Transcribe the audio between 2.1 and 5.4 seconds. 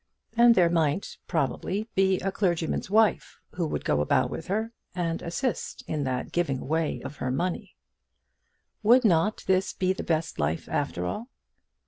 a clergyman's wife, who would go about with her, and